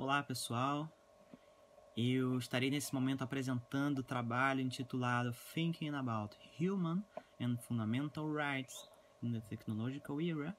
Olá 0.00 0.22
pessoal, 0.22 0.88
eu 1.96 2.38
estarei 2.38 2.70
nesse 2.70 2.94
momento 2.94 3.22
apresentando 3.22 3.98
o 3.98 4.02
trabalho 4.04 4.60
intitulado 4.60 5.34
Thinking 5.52 5.88
About 5.88 6.36
Human 6.60 7.02
and 7.40 7.56
Fundamental 7.56 8.32
Rights 8.32 8.88
in 9.24 9.32
the 9.32 9.40
Technological 9.40 10.20
Era 10.20 10.56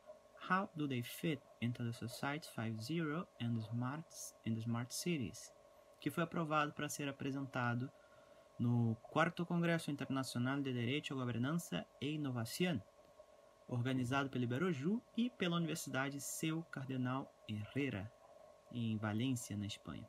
How 0.49 0.69
Do 0.75 0.89
They 0.89 1.01
Fit 1.01 1.41
into 1.61 1.85
the 1.85 1.93
Society 1.93 2.49
5.0 2.53 3.25
and 3.41 3.61
smart, 3.61 4.05
and 4.45 4.55
the 4.55 4.59
smart 4.59 4.93
Cities, 4.93 5.53
que 6.01 6.11
foi 6.11 6.25
aprovado 6.25 6.73
para 6.73 6.89
ser 6.89 7.07
apresentado 7.07 7.89
no 8.59 8.97
4 9.03 9.45
Congresso 9.45 9.89
Internacional 9.89 10.59
de 10.61 10.73
Direito, 10.73 11.15
Governança 11.15 11.85
e 12.01 12.15
Inovação, 12.15 12.83
organizado 13.69 14.29
pelo 14.29 14.43
Iberoju 14.43 15.01
e 15.15 15.29
pela 15.29 15.55
Universidade 15.55 16.19
Seu 16.19 16.61
Cardenal 16.63 17.33
Herrera 17.47 18.18
em 18.71 18.97
Valência, 18.97 19.57
na 19.57 19.65
Espanha. 19.65 20.07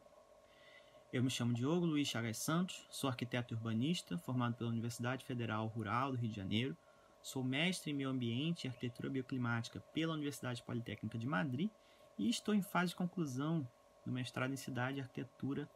Eu 1.12 1.24
me 1.24 1.30
chamo 1.30 1.52
Diogo 1.52 1.86
Luiz 1.86 2.06
Chagas 2.06 2.38
Santos, 2.38 2.86
sou 2.88 3.10
arquiteto 3.10 3.54
urbanista, 3.54 4.16
formado 4.18 4.54
pela 4.54 4.70
Universidade 4.70 5.24
Federal 5.24 5.66
Rural 5.66 6.12
do 6.12 6.16
Rio 6.16 6.30
de 6.30 6.36
Janeiro, 6.36 6.76
sou 7.22 7.42
mestre 7.42 7.90
em 7.90 7.94
meio 7.94 8.08
ambiente 8.08 8.64
e 8.64 8.68
arquitetura 8.68 9.10
bioclimática 9.10 9.80
pela 9.92 10.14
Universidade 10.14 10.62
Politécnica 10.62 11.18
de 11.18 11.26
Madrid 11.26 11.68
e 12.16 12.28
estou 12.28 12.54
em 12.54 12.62
fase 12.62 12.90
de 12.90 12.96
conclusão 12.96 13.66
do 14.06 14.12
mestrado 14.12 14.52
em 14.52 14.56
cidade 14.56 14.98
e 14.98 15.00
arquitetura 15.00 15.68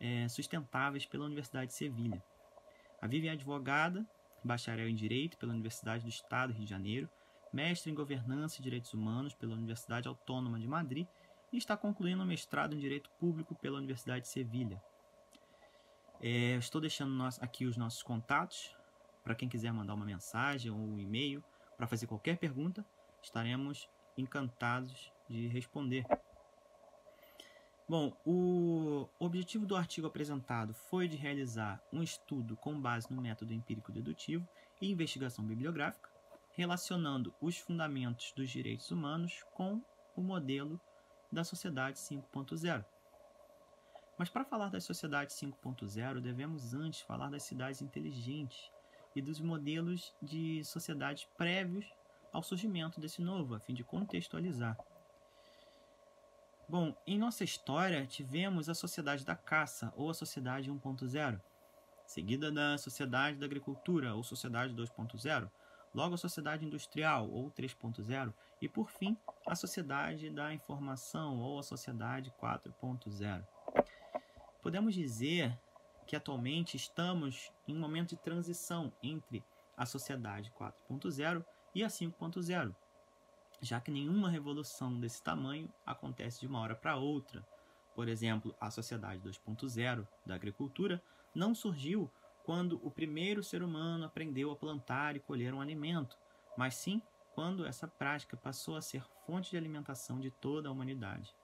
é, 0.00 0.28
sustentáveis 0.28 1.04
pela 1.04 1.26
Universidade 1.26 1.68
de 1.68 1.74
Sevilha. 1.74 2.22
A 3.02 3.06
Vivian 3.06 3.32
é 3.32 3.34
advogada, 3.34 4.06
bacharel 4.42 4.88
em 4.88 4.94
Direito 4.94 5.36
pela 5.36 5.52
Universidade 5.52 6.04
do 6.04 6.08
Estado 6.08 6.52
do 6.52 6.56
Rio 6.56 6.64
de 6.64 6.70
Janeiro, 6.70 7.08
mestre 7.52 7.90
em 7.90 7.94
Governança 7.94 8.60
e 8.60 8.62
Direitos 8.62 8.92
Humanos 8.94 9.34
pela 9.34 9.54
Universidade 9.54 10.08
Autônoma 10.08 10.58
de 10.58 10.66
Madrid 10.66 11.06
e 11.54 11.58
está 11.58 11.76
concluindo 11.76 12.20
o 12.20 12.26
mestrado 12.26 12.74
em 12.74 12.78
Direito 12.80 13.08
Público 13.12 13.54
pela 13.54 13.78
Universidade 13.78 14.22
de 14.22 14.28
Sevilha. 14.28 14.82
É, 16.20 16.56
estou 16.56 16.80
deixando 16.80 17.22
aqui 17.40 17.64
os 17.64 17.76
nossos 17.76 18.02
contatos 18.02 18.76
para 19.22 19.36
quem 19.36 19.48
quiser 19.48 19.72
mandar 19.72 19.94
uma 19.94 20.04
mensagem 20.04 20.72
ou 20.72 20.76
um 20.76 20.98
e-mail 20.98 21.44
para 21.76 21.86
fazer 21.86 22.08
qualquer 22.08 22.38
pergunta, 22.38 22.84
estaremos 23.22 23.88
encantados 24.18 25.12
de 25.28 25.46
responder. 25.46 26.04
Bom, 27.88 28.16
o 28.26 29.08
objetivo 29.20 29.64
do 29.64 29.76
artigo 29.76 30.08
apresentado 30.08 30.74
foi 30.74 31.06
de 31.06 31.16
realizar 31.16 31.80
um 31.92 32.02
estudo 32.02 32.56
com 32.56 32.80
base 32.80 33.12
no 33.12 33.22
método 33.22 33.54
empírico 33.54 33.92
dedutivo 33.92 34.48
e 34.80 34.90
investigação 34.90 35.44
bibliográfica, 35.44 36.10
relacionando 36.50 37.32
os 37.40 37.58
fundamentos 37.58 38.32
dos 38.32 38.50
direitos 38.50 38.90
humanos 38.90 39.44
com 39.54 39.80
o 40.16 40.20
modelo 40.20 40.80
da 41.34 41.44
sociedade 41.44 41.98
5.0. 41.98 42.84
Mas 44.16 44.30
para 44.30 44.44
falar 44.44 44.70
da 44.70 44.80
sociedade 44.80 45.32
5.0, 45.32 46.20
devemos 46.20 46.72
antes 46.72 47.00
falar 47.00 47.30
das 47.30 47.42
cidades 47.42 47.82
inteligentes 47.82 48.70
e 49.14 49.20
dos 49.20 49.40
modelos 49.40 50.14
de 50.22 50.64
sociedade 50.64 51.28
prévios 51.36 51.92
ao 52.32 52.42
surgimento 52.42 53.00
desse 53.00 53.22
novo, 53.22 53.54
a 53.54 53.60
fim 53.60 53.74
de 53.74 53.84
contextualizar. 53.84 54.76
Bom, 56.68 56.96
em 57.06 57.18
nossa 57.18 57.44
história 57.44 58.06
tivemos 58.06 58.68
a 58.68 58.74
sociedade 58.74 59.24
da 59.24 59.36
caça 59.36 59.92
ou 59.96 60.08
a 60.08 60.14
sociedade 60.14 60.70
1.0, 60.70 61.40
seguida 62.06 62.50
da 62.50 62.78
sociedade 62.78 63.38
da 63.38 63.46
agricultura 63.46 64.14
ou 64.14 64.22
sociedade 64.22 64.74
2.0, 64.74 65.50
logo 65.94 66.14
a 66.14 66.18
sociedade 66.18 66.66
industrial 66.66 67.30
ou 67.30 67.50
3.0 67.50 68.34
e 68.60 68.68
por 68.68 68.90
fim 68.90 69.16
a 69.46 69.54
sociedade 69.54 70.28
da 70.28 70.52
informação 70.52 71.38
ou 71.38 71.58
a 71.58 71.62
sociedade 71.62 72.32
4.0. 72.40 73.46
Podemos 74.60 74.94
dizer 74.94 75.58
que 76.06 76.16
atualmente 76.16 76.76
estamos 76.76 77.52
em 77.66 77.76
um 77.76 77.80
momento 77.80 78.10
de 78.10 78.22
transição 78.22 78.92
entre 79.02 79.44
a 79.76 79.86
sociedade 79.86 80.52
4.0 80.58 81.44
e 81.74 81.82
a 81.82 81.88
5.0, 81.88 82.74
já 83.60 83.80
que 83.80 83.90
nenhuma 83.90 84.30
revolução 84.30 84.98
desse 84.98 85.22
tamanho 85.22 85.72
acontece 85.84 86.40
de 86.40 86.46
uma 86.46 86.60
hora 86.60 86.74
para 86.74 86.96
outra. 86.96 87.46
Por 87.94 88.08
exemplo, 88.08 88.54
a 88.60 88.70
sociedade 88.70 89.20
2.0 89.22 90.06
da 90.26 90.34
agricultura 90.34 91.02
não 91.34 91.54
surgiu 91.54 92.10
quando 92.44 92.78
o 92.86 92.90
primeiro 92.90 93.42
ser 93.42 93.62
humano 93.62 94.04
aprendeu 94.04 94.50
a 94.50 94.56
plantar 94.56 95.16
e 95.16 95.20
colher 95.20 95.52
um 95.52 95.60
alimento, 95.60 96.16
mas 96.56 96.74
sim 96.74 97.02
quando 97.34 97.66
essa 97.66 97.88
prática 97.88 98.36
passou 98.36 98.76
a 98.76 98.82
ser 98.82 99.02
fonte 99.26 99.50
de 99.50 99.56
alimentação 99.56 100.20
de 100.20 100.30
toda 100.30 100.68
a 100.68 100.72
humanidade. 100.72 101.34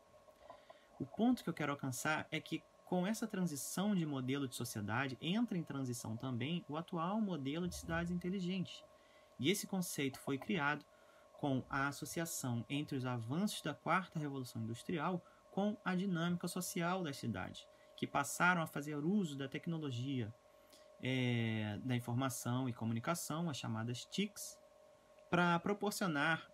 O 1.00 1.06
ponto 1.06 1.42
que 1.42 1.48
eu 1.48 1.54
quero 1.54 1.72
alcançar 1.72 2.28
é 2.30 2.38
que, 2.38 2.62
com 2.84 3.06
essa 3.06 3.26
transição 3.26 3.94
de 3.94 4.04
modelo 4.04 4.46
de 4.46 4.54
sociedade, 4.54 5.16
entra 5.20 5.56
em 5.56 5.62
transição 5.62 6.16
também 6.16 6.64
o 6.68 6.76
atual 6.76 7.20
modelo 7.20 7.66
de 7.66 7.74
cidades 7.74 8.12
inteligentes. 8.12 8.84
E 9.38 9.50
esse 9.50 9.66
conceito 9.66 10.20
foi 10.20 10.36
criado 10.36 10.84
com 11.38 11.64
a 11.70 11.88
associação 11.88 12.64
entre 12.68 12.98
os 12.98 13.06
avanços 13.06 13.62
da 13.62 13.72
quarta 13.72 14.18
revolução 14.18 14.62
industrial 14.62 15.24
com 15.50 15.74
a 15.82 15.94
dinâmica 15.94 16.46
social 16.46 17.02
das 17.02 17.16
cidades, 17.16 17.66
que 17.96 18.06
passaram 18.06 18.60
a 18.60 18.66
fazer 18.66 18.96
uso 18.96 19.36
da 19.36 19.48
tecnologia, 19.48 20.32
é, 21.02 21.78
da 21.84 21.96
informação 21.96 22.68
e 22.68 22.72
comunicação, 22.72 23.48
as 23.48 23.56
chamadas 23.56 24.04
TICs, 24.04 24.58
para 25.30 25.58
proporcionar 25.60 26.50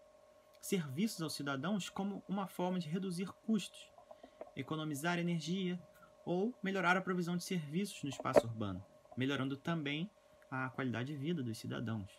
serviços 0.61 1.23
aos 1.23 1.35
cidadãos 1.35 1.89
como 1.89 2.23
uma 2.29 2.47
forma 2.47 2.79
de 2.79 2.89
reduzir 2.89 3.33
custos, 3.45 3.89
economizar 4.55 5.19
energia 5.19 5.81
ou 6.25 6.55
melhorar 6.63 6.97
a 6.97 7.01
provisão 7.01 7.37
de 7.37 7.45
serviços 7.45 8.03
no 8.03 8.09
espaço 8.09 8.47
urbano, 8.47 8.85
melhorando 9.17 9.57
também 9.57 10.11
a 10.51 10.69
qualidade 10.71 11.13
de 11.13 11.19
vida 11.19 11.43
dos 11.43 11.59
cidadãos. 11.59 12.11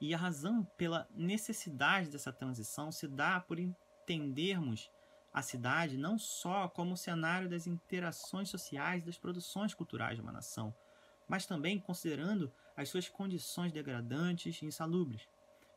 E 0.00 0.14
a 0.14 0.18
razão 0.18 0.64
pela 0.76 1.08
necessidade 1.10 2.08
dessa 2.08 2.32
transição 2.32 2.92
se 2.92 3.08
dá 3.08 3.40
por 3.40 3.58
entendermos 3.58 4.90
a 5.32 5.42
cidade 5.42 5.98
não 5.98 6.18
só 6.18 6.68
como 6.68 6.96
cenário 6.96 7.48
das 7.48 7.66
interações 7.66 8.48
sociais 8.48 9.04
das 9.04 9.18
produções 9.18 9.74
culturais 9.74 10.16
de 10.16 10.22
uma 10.22 10.32
nação, 10.32 10.74
mas 11.28 11.46
também 11.46 11.78
considerando 11.78 12.52
as 12.76 12.88
suas 12.88 13.08
condições 13.08 13.70
degradantes 13.70 14.60
e 14.62 14.66
insalubres. 14.66 15.28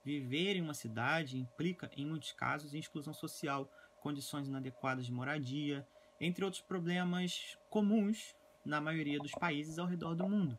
Viver 0.03 0.56
em 0.56 0.62
uma 0.62 0.73
cidade 0.73 1.38
implica, 1.38 1.91
em 1.95 2.06
muitos 2.06 2.31
casos, 2.31 2.73
em 2.73 2.79
exclusão 2.79 3.13
social, 3.13 3.72
condições 4.00 4.47
inadequadas 4.47 5.06
de 5.06 5.12
moradia, 5.12 5.85
entre 6.19 6.44
outros 6.44 6.62
problemas 6.62 7.57
comuns 7.69 8.35
na 8.66 8.79
maioria 8.79 9.19
dos 9.19 9.31
países 9.31 9.78
ao 9.78 9.88
redor 9.88 10.16
do 10.16 10.28
mundo. 10.28 10.57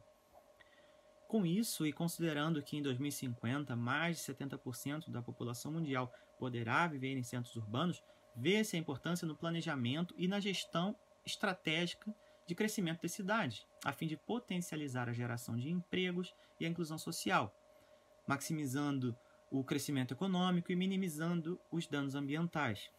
Com 1.26 1.46
isso, 1.46 1.86
e 1.86 1.92
considerando 1.92 2.62
que 2.62 2.76
em 2.76 2.82
2050 2.82 3.74
mais 3.74 4.18
de 4.18 4.34
70% 4.34 5.10
da 5.10 5.22
população 5.22 5.72
mundial 5.72 6.12
poderá 6.38 6.86
viver 6.86 7.16
em 7.16 7.22
centros 7.22 7.56
urbanos, 7.56 8.02
vê-se 8.36 8.76
a 8.76 8.78
importância 8.78 9.26
no 9.26 9.36
planejamento 9.36 10.14
e 10.18 10.28
na 10.28 10.40
gestão 10.40 10.94
estratégica 11.24 12.14
de 12.46 12.54
crescimento 12.54 13.02
das 13.02 13.12
cidades, 13.12 13.66
a 13.84 13.92
fim 13.92 14.06
de 14.06 14.16
potencializar 14.16 15.08
a 15.08 15.12
geração 15.12 15.56
de 15.56 15.70
empregos 15.70 16.34
e 16.58 16.66
a 16.66 16.68
inclusão 16.68 16.98
social, 16.98 17.54
maximizando 18.26 19.16
o 19.50 19.62
crescimento 19.62 20.14
econômico 20.14 20.72
e 20.72 20.76
minimizando 20.76 21.60
os 21.70 21.86
danos 21.86 22.14
ambientais. 22.14 22.90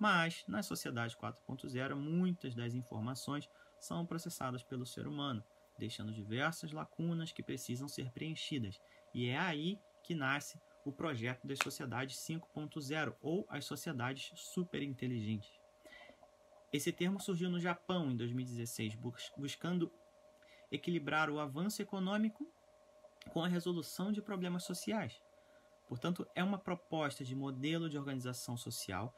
Mas, 0.00 0.44
na 0.48 0.62
sociedade 0.62 1.16
4.0, 1.16 1.94
muitas 1.94 2.54
das 2.54 2.74
informações 2.74 3.48
são 3.78 4.06
processadas 4.06 4.62
pelo 4.62 4.86
ser 4.86 5.06
humano, 5.06 5.44
deixando 5.78 6.12
diversas 6.12 6.72
lacunas 6.72 7.32
que 7.32 7.42
precisam 7.42 7.88
ser 7.88 8.10
preenchidas, 8.10 8.80
e 9.12 9.28
é 9.28 9.38
aí 9.38 9.78
que 10.02 10.14
nasce 10.14 10.58
o 10.84 10.92
projeto 10.92 11.46
das 11.46 11.58
sociedades 11.62 12.16
5.0 12.16 13.14
ou 13.20 13.46
as 13.50 13.64
sociedades 13.64 14.32
superinteligentes. 14.34 15.59
Esse 16.72 16.92
termo 16.92 17.20
surgiu 17.20 17.50
no 17.50 17.58
Japão 17.58 18.10
em 18.10 18.16
2016, 18.16 18.96
buscando 19.36 19.92
equilibrar 20.70 21.28
o 21.28 21.40
avanço 21.40 21.82
econômico 21.82 22.46
com 23.32 23.42
a 23.42 23.48
resolução 23.48 24.12
de 24.12 24.22
problemas 24.22 24.64
sociais. 24.64 25.20
Portanto, 25.88 26.26
é 26.34 26.44
uma 26.44 26.58
proposta 26.58 27.24
de 27.24 27.34
modelo 27.34 27.88
de 27.88 27.98
organização 27.98 28.56
social 28.56 29.12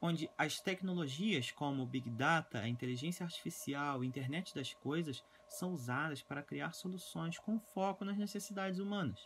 onde 0.00 0.30
as 0.36 0.60
tecnologias 0.60 1.50
como 1.50 1.86
Big 1.86 2.10
Data, 2.10 2.60
a 2.60 2.68
inteligência 2.68 3.24
artificial 3.24 4.00
a 4.00 4.06
internet 4.06 4.54
das 4.54 4.72
coisas 4.74 5.24
são 5.48 5.72
usadas 5.72 6.22
para 6.22 6.42
criar 6.42 6.72
soluções 6.72 7.38
com 7.38 7.58
foco 7.58 8.04
nas 8.04 8.16
necessidades 8.16 8.78
humanas. 8.78 9.20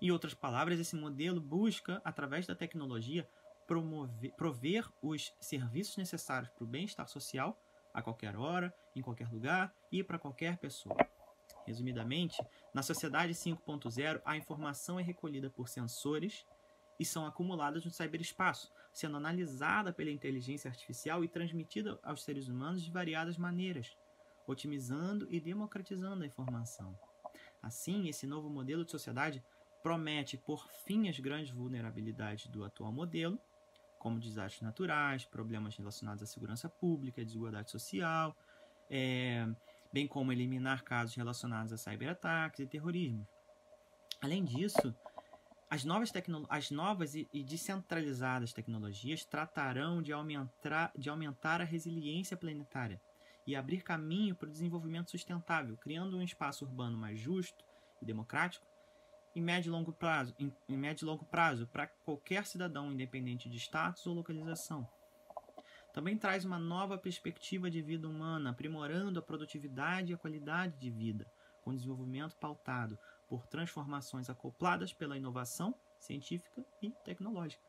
Em 0.00 0.10
outras 0.10 0.34
palavras, 0.34 0.78
esse 0.78 0.96
modelo 0.96 1.40
busca, 1.40 2.00
através 2.04 2.46
da 2.46 2.54
tecnologia, 2.54 3.28
promover, 3.66 4.32
prover 4.32 4.88
os 5.02 5.32
serviços 5.40 5.96
necessários 5.96 6.50
para 6.50 6.64
o 6.64 6.66
bem-estar 6.66 7.08
social 7.08 7.58
a 7.92 8.02
qualquer 8.02 8.36
hora, 8.36 8.74
em 8.94 9.02
qualquer 9.02 9.30
lugar 9.30 9.72
e 9.90 10.02
para 10.02 10.18
qualquer 10.18 10.58
pessoa. 10.58 10.96
Resumidamente, 11.66 12.36
na 12.74 12.82
sociedade 12.82 13.32
5.0, 13.32 14.20
a 14.24 14.36
informação 14.36 14.98
é 14.98 15.02
recolhida 15.02 15.48
por 15.48 15.68
sensores 15.68 16.44
e 16.98 17.04
são 17.04 17.26
acumuladas 17.26 17.84
no 17.84 17.90
ciberespaço, 17.90 18.72
sendo 18.92 19.16
analisada 19.16 19.92
pela 19.92 20.10
inteligência 20.10 20.68
artificial 20.68 21.24
e 21.24 21.28
transmitida 21.28 21.98
aos 22.02 22.22
seres 22.22 22.48
humanos 22.48 22.82
de 22.82 22.90
variadas 22.90 23.36
maneiras, 23.36 23.96
otimizando 24.46 25.26
e 25.30 25.40
democratizando 25.40 26.22
a 26.22 26.26
informação. 26.26 26.98
Assim, 27.62 28.08
esse 28.08 28.26
novo 28.26 28.50
modelo 28.50 28.84
de 28.84 28.90
sociedade 28.90 29.42
promete 29.82 30.36
por 30.36 30.68
fim 30.84 31.08
as 31.08 31.18
grandes 31.18 31.50
vulnerabilidades 31.50 32.46
do 32.46 32.64
atual 32.64 32.92
modelo, 32.92 33.38
como 34.04 34.20
desastres 34.20 34.60
naturais, 34.60 35.24
problemas 35.24 35.74
relacionados 35.78 36.22
à 36.22 36.26
segurança 36.26 36.68
pública, 36.68 37.24
desigualdade 37.24 37.70
social, 37.70 38.36
é, 38.90 39.48
bem 39.90 40.06
como 40.06 40.30
eliminar 40.30 40.84
casos 40.84 41.14
relacionados 41.14 41.72
a 41.72 41.78
cyberataques 41.78 42.60
e 42.60 42.66
terrorismo. 42.66 43.26
Além 44.20 44.44
disso, 44.44 44.94
as 45.70 45.86
novas, 45.86 46.12
as 46.50 46.70
novas 46.70 47.14
e, 47.14 47.26
e 47.32 47.42
descentralizadas 47.42 48.52
tecnologias 48.52 49.24
tratarão 49.24 50.02
de 50.02 50.12
aumentar, 50.12 50.92
de 50.94 51.08
aumentar 51.08 51.62
a 51.62 51.64
resiliência 51.64 52.36
planetária 52.36 53.00
e 53.46 53.56
abrir 53.56 53.80
caminho 53.80 54.34
para 54.34 54.50
o 54.50 54.52
desenvolvimento 54.52 55.12
sustentável, 55.12 55.78
criando 55.78 56.18
um 56.18 56.22
espaço 56.22 56.66
urbano 56.66 56.98
mais 56.98 57.18
justo 57.18 57.64
e 58.02 58.04
democrático 58.04 58.66
em 59.34 59.42
médio 59.42 59.70
e 59.70 59.72
longo 59.72 59.92
prazo, 59.92 60.34
em, 60.38 60.52
em 60.68 60.76
médio 60.76 61.04
e 61.04 61.06
longo 61.06 61.24
prazo 61.24 61.66
para 61.66 61.86
qualquer 61.86 62.46
cidadão, 62.46 62.92
independente 62.92 63.48
de 63.48 63.58
status 63.58 64.06
ou 64.06 64.14
localização. 64.14 64.88
Também 65.92 66.18
traz 66.18 66.44
uma 66.44 66.58
nova 66.58 66.98
perspectiva 66.98 67.70
de 67.70 67.80
vida 67.80 68.08
humana, 68.08 68.50
aprimorando 68.50 69.18
a 69.18 69.22
produtividade 69.22 70.10
e 70.10 70.14
a 70.14 70.18
qualidade 70.18 70.76
de 70.78 70.90
vida, 70.90 71.30
com 71.62 71.74
desenvolvimento 71.74 72.36
pautado 72.36 72.98
por 73.28 73.46
transformações 73.46 74.28
acopladas 74.28 74.92
pela 74.92 75.16
inovação 75.16 75.74
científica 75.98 76.64
e 76.82 76.90
tecnológica. 77.04 77.62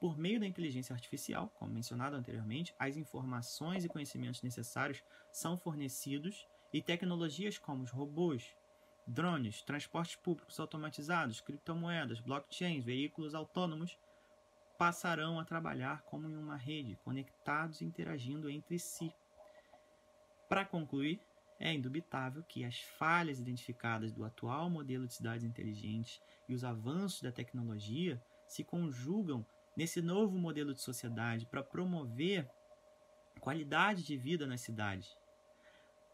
Por 0.00 0.16
meio 0.16 0.38
da 0.38 0.46
inteligência 0.46 0.94
artificial, 0.94 1.48
como 1.58 1.72
mencionado 1.72 2.16
anteriormente, 2.16 2.74
as 2.78 2.96
informações 2.96 3.84
e 3.84 3.88
conhecimentos 3.88 4.42
necessários 4.42 5.02
são 5.32 5.56
fornecidos 5.56 6.46
e 6.72 6.80
tecnologias 6.80 7.58
como 7.58 7.82
os 7.82 7.90
robôs, 7.90 8.56
drones, 9.08 9.62
transportes 9.62 10.16
públicos 10.16 10.60
automatizados, 10.60 11.40
criptomoedas, 11.40 12.20
blockchains, 12.20 12.84
veículos 12.84 13.34
autônomos 13.34 13.98
passarão 14.76 15.40
a 15.40 15.44
trabalhar 15.44 16.02
como 16.02 16.28
em 16.28 16.36
uma 16.36 16.56
rede, 16.56 16.96
conectados 17.02 17.80
e 17.80 17.84
interagindo 17.84 18.48
entre 18.50 18.78
si. 18.78 19.12
Para 20.48 20.64
concluir, 20.64 21.20
é 21.58 21.72
indubitável 21.72 22.44
que 22.44 22.64
as 22.64 22.78
falhas 22.80 23.40
identificadas 23.40 24.12
do 24.12 24.24
atual 24.24 24.70
modelo 24.70 25.06
de 25.06 25.14
cidades 25.14 25.44
inteligentes 25.44 26.20
e 26.48 26.54
os 26.54 26.62
avanços 26.62 27.22
da 27.22 27.32
tecnologia 27.32 28.22
se 28.46 28.62
conjugam 28.62 29.44
nesse 29.76 30.00
novo 30.00 30.38
modelo 30.38 30.72
de 30.72 30.80
sociedade 30.80 31.46
para 31.46 31.62
promover 31.62 32.48
qualidade 33.40 34.04
de 34.04 34.16
vida 34.16 34.46
nas 34.46 34.60
cidades, 34.60 35.16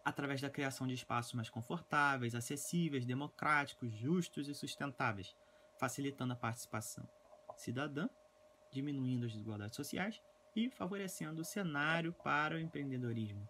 através 0.04 0.40
da 0.40 0.50
criação 0.50 0.86
de 0.86 0.94
espaços 0.94 1.32
mais 1.32 1.48
confortáveis, 1.48 2.34
acessíveis, 2.34 3.06
democráticos, 3.06 3.92
justos 3.92 4.48
e 4.48 4.54
sustentáveis, 4.54 5.34
facilitando 5.78 6.34
a 6.34 6.36
participação 6.36 7.08
cidadã, 7.56 8.08
diminuindo 8.70 9.26
as 9.26 9.32
desigualdades 9.32 9.76
sociais 9.76 10.20
e 10.54 10.68
favorecendo 10.68 11.40
o 11.40 11.44
cenário 11.44 12.12
para 12.12 12.56
o 12.56 12.58
empreendedorismo. 12.58 13.48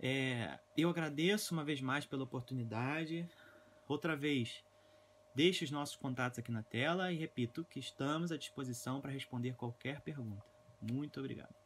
É, 0.00 0.58
eu 0.76 0.90
agradeço 0.90 1.54
uma 1.54 1.64
vez 1.64 1.80
mais 1.80 2.04
pela 2.04 2.24
oportunidade. 2.24 3.28
Outra 3.88 4.16
vez, 4.16 4.64
deixe 5.34 5.64
os 5.64 5.70
nossos 5.70 5.96
contatos 5.96 6.38
aqui 6.38 6.50
na 6.50 6.62
tela 6.62 7.12
e 7.12 7.16
repito 7.16 7.64
que 7.64 7.78
estamos 7.78 8.32
à 8.32 8.36
disposição 8.36 9.00
para 9.00 9.12
responder 9.12 9.54
qualquer 9.54 10.00
pergunta. 10.00 10.44
Muito 10.80 11.20
obrigado. 11.20 11.61